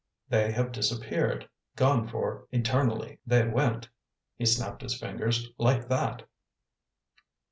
They 0.29 0.51
have 0.53 0.71
disappeared, 0.71 1.47
gone 1.75 2.07
for 2.07 2.47
eternally. 2.51 3.19
They 3.23 3.47
went" 3.47 3.87
he 4.35 4.47
snapped 4.47 4.81
his 4.81 4.99
fingers 4.99 5.49
"like 5.59 5.87
that. 5.89 6.27